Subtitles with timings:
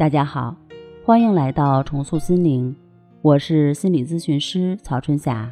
[0.00, 0.56] 大家好，
[1.04, 2.74] 欢迎来到重塑心灵，
[3.20, 5.50] 我是心理咨询师曹春霞。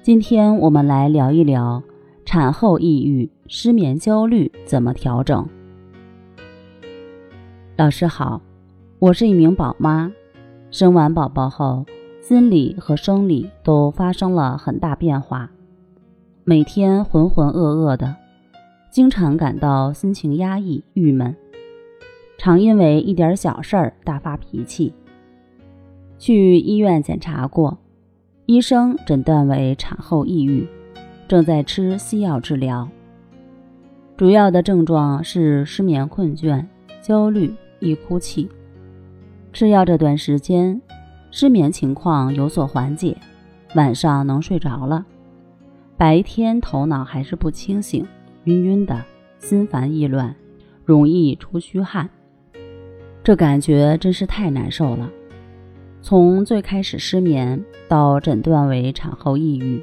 [0.00, 1.82] 今天我们来聊一聊
[2.24, 5.46] 产后抑郁、失眠、焦虑怎么调整。
[7.76, 8.40] 老师好，
[8.98, 10.10] 我是一名宝妈，
[10.70, 11.84] 生完宝宝后，
[12.22, 15.50] 心理和生理都发生了很大变化，
[16.42, 18.16] 每天浑浑噩噩的，
[18.90, 21.36] 经常感到心情压抑、郁闷。
[22.44, 24.92] 常因为一点小事儿大发脾气。
[26.18, 27.78] 去医院检查过，
[28.44, 30.68] 医生诊断为产后抑郁，
[31.26, 32.86] 正在吃西药治疗。
[34.14, 36.62] 主要的症状是失眠、困倦、
[37.00, 37.50] 焦虑、
[37.80, 38.46] 易哭泣。
[39.50, 40.78] 吃药这段时间，
[41.30, 43.16] 失眠情况有所缓解，
[43.74, 45.06] 晚上能睡着了。
[45.96, 48.06] 白天头脑还是不清醒，
[48.44, 49.02] 晕晕的，
[49.38, 50.36] 心烦意乱，
[50.84, 52.10] 容易出虚汗。
[53.24, 55.10] 这感觉真是太难受了。
[56.02, 59.82] 从最开始失眠到诊断为产后抑郁，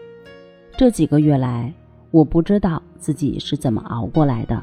[0.77, 1.73] 这几个月来，
[2.11, 4.61] 我不知道自己是怎么熬过来的。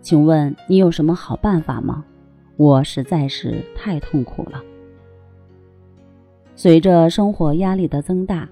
[0.00, 2.02] 请问你有什么好办法吗？
[2.56, 4.62] 我实在是太痛苦了。
[6.56, 8.48] 随着生活压力的增大，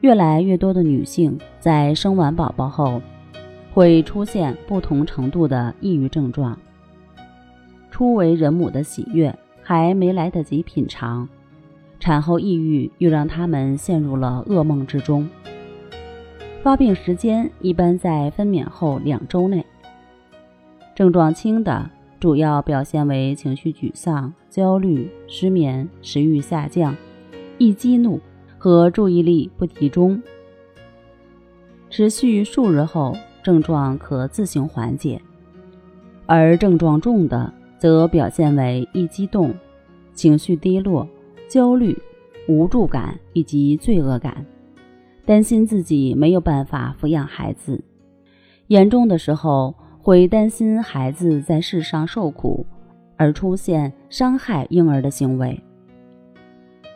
[0.00, 3.02] 越来越多的女性在生完宝宝后，
[3.74, 6.58] 会出现不同程度的抑郁症状。
[7.90, 11.28] 初为人母的喜悦还没来得及品尝，
[11.98, 15.28] 产后抑郁又让他们陷入了噩梦之中。
[16.62, 19.64] 发病时间一般在分娩后两周内，
[20.94, 26.94] 症状轻的主要表现为情绪沮丧、焦虑、失眠、食欲下降、
[27.58, 28.20] 易激怒
[28.58, 30.22] 和注意力不集中。
[31.88, 35.20] 持续数日后，症状可自行缓解，
[36.26, 37.52] 而症状重的。
[37.80, 39.54] 则表现为易激动、
[40.12, 41.08] 情绪低落、
[41.48, 41.96] 焦虑、
[42.46, 44.44] 无助感以及罪恶感，
[45.24, 47.82] 担心自己没有办法抚养孩子。
[48.66, 52.66] 严重的时候会担心孩子在世上受苦，
[53.16, 55.58] 而出现伤害婴儿的行为。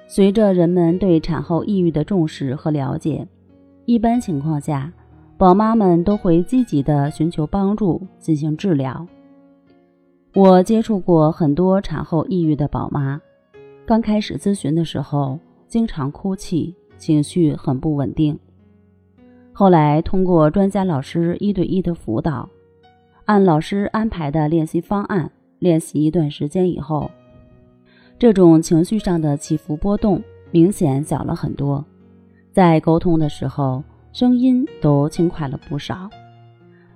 [0.06, 3.26] 随着人们对产后抑郁的重视和了解，
[3.86, 4.92] 一般情况下，
[5.38, 9.06] 宝妈们都会积极的寻求帮助进行治疗。
[10.34, 13.20] 我接触过很多产后抑郁的宝妈，
[13.86, 18.36] 刚开始咨询的时候，经常哭泣，情绪很不稳定。
[19.52, 22.48] 后来通过专家老师一对一的辅导，
[23.26, 25.30] 按老师安排的练习方案
[25.60, 27.08] 练习一段时间以后，
[28.18, 30.20] 这种情绪上的起伏波动
[30.50, 31.84] 明显小了很多，
[32.50, 36.10] 在沟通的时候，声音都轻快了不少。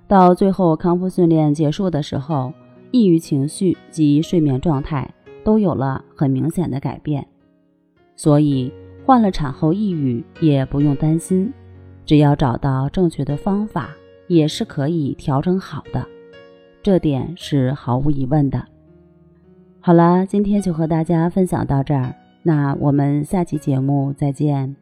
[0.09, 2.51] 到最后康复训练结束的时候。
[2.91, 5.09] 抑郁情绪及睡眠状态
[5.43, 7.27] 都有了很明显的改变，
[8.15, 8.71] 所以
[9.05, 11.53] 患了产后抑郁也不用担心，
[12.05, 13.89] 只要找到正确的方法，
[14.27, 16.05] 也是可以调整好的，
[16.81, 18.65] 这点是毫无疑问的。
[19.79, 22.13] 好了，今天就和大家分享到这儿，
[22.43, 24.75] 那我们下期节目再见。